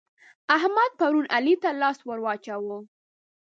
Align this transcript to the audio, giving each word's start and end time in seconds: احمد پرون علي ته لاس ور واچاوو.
احمد 0.55 0.91
پرون 0.99 1.25
علي 1.35 1.55
ته 1.63 1.69
لاس 1.81 1.97
ور 2.07 2.19
واچاوو. 2.25 2.77